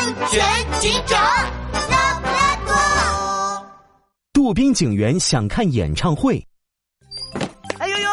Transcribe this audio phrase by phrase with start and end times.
[0.00, 0.42] 安全
[0.80, 1.20] 警长
[1.90, 3.66] 拉布拉多。
[4.32, 6.42] 杜宾警员想看演唱会。
[7.78, 8.08] 哎呦呦，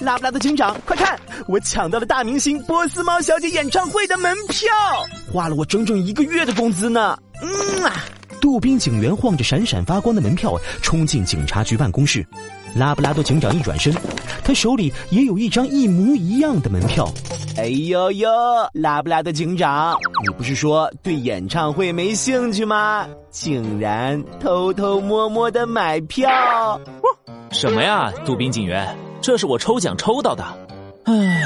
[0.00, 1.18] 拉布拉多警长，快看，
[1.48, 4.68] 我抢到了大明星波斯猫小姐演唱会的门票，
[5.32, 7.18] 花了我整整一个月的工资呢。
[7.40, 8.04] 嗯啊，
[8.38, 12.22] 杜宾警员晃着闪闪发光的门票冲进警察局办公室。
[12.74, 13.94] 拉布拉多警长一转身，
[14.44, 17.10] 他手里也有一张一模一样的门票。
[17.60, 18.30] 哎呦呦，
[18.72, 23.06] 拉布拉多警长，你不是说对演唱会没兴趣吗？
[23.30, 26.26] 竟然偷偷摸摸的买票！
[27.50, 30.42] 什么呀，杜宾警员，这是我抽奖抽到的。
[31.04, 31.42] 唉，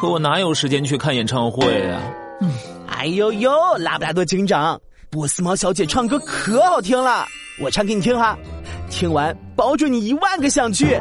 [0.00, 2.00] 可我哪有时间去看演唱会啊？
[2.40, 2.50] 嗯，
[2.88, 4.80] 哎呦呦，拉布拉多警长，
[5.10, 7.26] 波斯猫小姐唱歌可好听了，
[7.62, 8.34] 我唱给你听哈。
[8.88, 10.98] 听完，保准你一万个想去。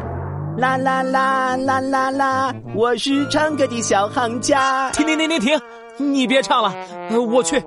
[0.58, 2.56] 啦啦啦啦啦啦！
[2.74, 4.90] 我是唱歌的小行家。
[4.90, 5.62] 停停停停停！
[5.98, 6.74] 你别唱了，
[7.12, 7.62] 我去，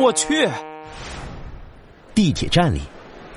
[0.00, 0.48] 我去。
[2.16, 2.80] 地铁站里，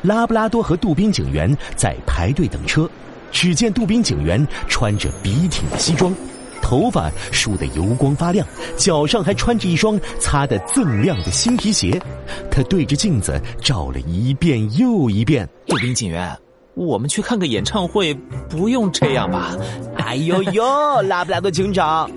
[0.02, 2.90] 拉布拉多和杜宾警员在排队等车。
[3.32, 6.12] 只见杜宾警员穿着笔挺的西装，
[6.60, 12.02] 头发梳得油光发亮，脚上还穿着一双擦得锃亮的新皮鞋。
[12.50, 15.48] 他对着镜子照了一遍又一遍。
[15.68, 16.36] 杜宾警员，
[16.76, 18.14] 我们去看个演唱会，
[18.50, 19.56] 不用这样吧？
[19.98, 20.64] 哎呦呦，
[21.04, 22.10] 拉布拉多警长，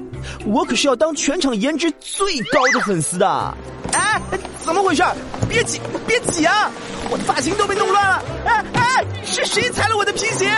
[0.44, 3.54] 我可是要当全场颜值最高的粉丝的。
[3.92, 4.20] 哎，
[4.64, 5.02] 怎么回事？
[5.48, 6.70] 别挤，别挤啊！
[7.10, 8.22] 我的发型都被弄乱了。
[8.44, 10.50] 哎哎，是谁踩了我的皮鞋？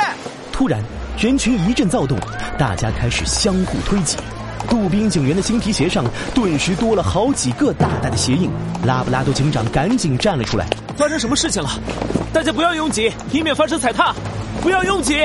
[0.51, 0.83] 突然，
[1.19, 2.19] 人群一阵躁动，
[2.59, 4.17] 大家开始相互推挤。
[4.69, 8.51] 杜宾警员的新皮鞋上顿时多了好几个大大的鞋印。
[8.85, 10.67] 拉布拉多警长赶紧站了出来
[11.01, 11.71] ：“发生什么事情了？
[12.31, 14.15] 大家不要拥挤，以免发生踩踏。
[14.61, 15.17] 不要拥挤！”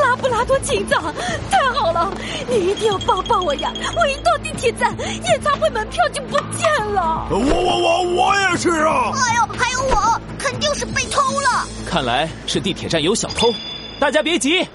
[0.00, 1.14] 拉布拉多警长，
[1.50, 2.10] 太好了！
[2.48, 3.70] 你一定要帮帮我呀！
[3.94, 7.26] 我一到地铁站，演唱会门票就不见了。
[7.30, 9.12] 我我我我也是啊！
[9.14, 11.66] 哎呦，还有我，肯定是被偷了。
[11.86, 13.52] 看来是地铁站有小偷，
[14.00, 14.66] 大家别急，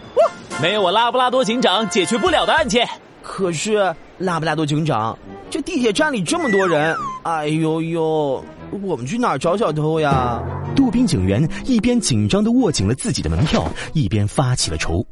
[0.61, 2.87] 没有我拉布拉多警长解决不了的案件。
[3.23, 5.17] 可是拉布拉多警长，
[5.49, 8.43] 这地铁站里这么多人，哎呦呦，
[8.81, 10.41] 我们去哪儿找小偷呀？
[10.75, 15.05] 杜宾警员一边紧张的握紧了自己的门票，一边发起了愁。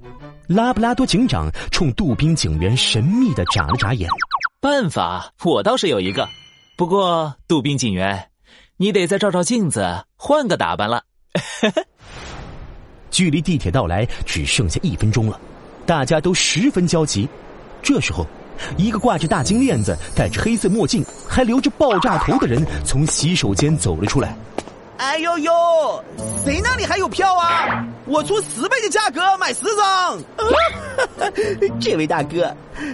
[0.47, 4.09] 拉布拉多警长冲杜宾警员神秘的眨了眨眼，
[4.61, 6.27] 办法我倒是有一个，
[6.77, 8.29] 不过杜宾警员，
[8.77, 11.03] 你得再照照镜子，换个打扮了。
[13.11, 15.37] 距离地铁到来只剩下一分钟了，
[15.85, 17.27] 大家都十分焦急。
[17.81, 18.25] 这时候，
[18.77, 24.35] 一个挂着大金链子、戴着黑色墨镜、还留着爆炸头的人从洗手间走了出来。
[24.97, 25.51] 哎呦呦，
[26.43, 27.85] 谁那里还有票啊？
[28.05, 30.19] 我出十倍的价格买十张。
[31.79, 32.51] 这位大哥，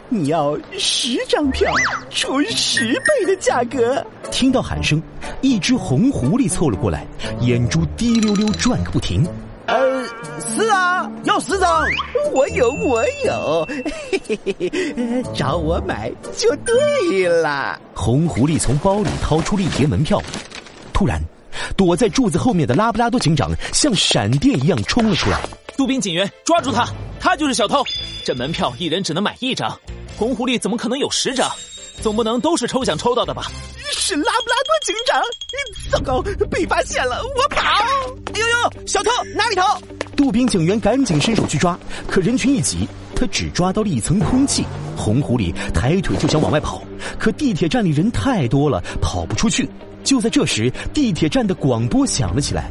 [0.10, 1.74] 你要十张票，
[2.10, 4.06] 出十倍的价格。
[4.32, 5.02] 听到喊声，
[5.40, 7.08] 一只红狐狸凑了过来，
[7.40, 9.26] 眼珠滴溜溜转个不停。
[10.04, 11.84] 呃，是啊，要十张，
[12.34, 13.68] 我有，我有，
[14.12, 17.80] 嘿嘿嘿，找我买就对了。
[17.94, 20.22] 红狐狸从包里掏出了一叠门票，
[20.94, 21.22] 突然。
[21.78, 25.40] 躲在柱子后面的拉布拉多警长像闪电一样冲了出来。
[25.78, 26.88] 杜宾警员，抓住他！
[27.20, 27.84] 他就是小偷。
[28.26, 29.80] 这门票一人只能买一张，
[30.18, 31.50] 红狐狸怎么可能有十张？
[32.02, 33.44] 总不能都是抽奖抽到的吧？
[33.92, 35.22] 是拉布拉多警长！
[35.92, 37.22] 糟糕，被发现了！
[37.24, 38.23] 我跑！
[38.34, 39.80] 哎呦呦，小偷哪里逃？
[40.16, 41.78] 杜宾警员赶紧伸手去抓，
[42.08, 44.66] 可人群一挤，他只抓到了一层空气。
[44.96, 46.82] 红狐狸抬腿就想往外跑，
[47.20, 49.70] 可地铁站里人太多了，跑不出去。
[50.04, 52.70] 就在这时，地铁站的广播响了起来：“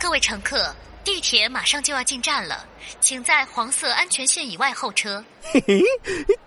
[0.00, 2.64] 各位乘客，地铁马上就要进站了，
[3.00, 5.82] 请在黄色安全线以外候车。”嘿嘿，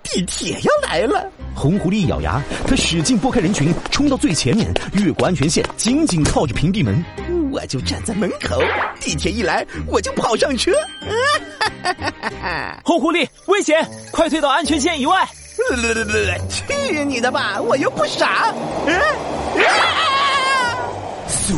[0.02, 1.30] 地铁要来了！
[1.56, 7.04] 红狐狸一咬牙，他使劲拨开人群，冲到最前面，越过安全线，紧紧靠着屏蔽门。
[7.54, 8.60] 我就站在门口，
[9.00, 10.72] 地铁一来，我就跑上车。
[12.84, 13.88] 红狐狸，危险！
[14.12, 15.30] 快退到安全线以外！
[16.50, 18.52] 去你的吧，我又不傻。
[21.28, 21.54] 嗖！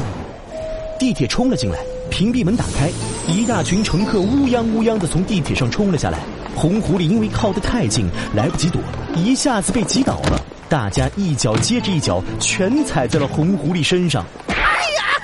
[1.00, 1.80] 地铁冲了进来，
[2.12, 2.92] 屏蔽门打开，
[3.26, 6.20] 一大群乘客乌泱乌泱的从地铁上冲了下来。
[6.58, 8.82] 红狐狸因为靠得太近，来不及躲，
[9.16, 10.42] 一下子被挤倒了。
[10.68, 14.26] 大家一脚接着一脚，全踩在了红狐狸身上。
[14.50, 15.15] 哎呀！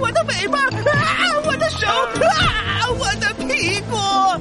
[0.00, 0.58] 我的尾巴！
[0.58, 0.66] 啊！
[1.44, 1.86] 我的手！
[1.86, 2.88] 啊！
[2.98, 3.96] 我的屁股！
[3.96, 4.38] 啊！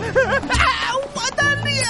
[1.13, 1.85] 我的脸！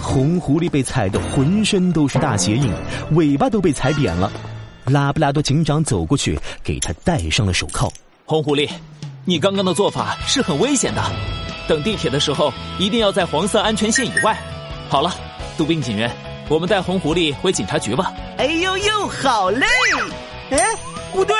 [0.00, 2.72] 红狐狸被踩得浑身都是大鞋印，
[3.12, 4.30] 尾巴都被踩扁了。
[4.86, 7.90] 拉布拉多警长走过去，给他戴上了手铐。
[8.26, 8.68] 红狐狸，
[9.24, 11.02] 你刚刚的做法是很危险的。
[11.68, 14.36] 等地铁的时候，一定要在黄色安全线以外。
[14.88, 15.14] 好了，
[15.56, 16.10] 杜宾警员，
[16.48, 18.12] 我们带红狐狸回警察局吧。
[18.38, 19.66] 哎呦呦，好嘞！
[20.50, 20.58] 哎，
[21.12, 21.34] 不对。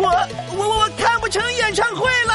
[0.00, 0.08] 我
[0.56, 2.29] 我我看不成演唱会了。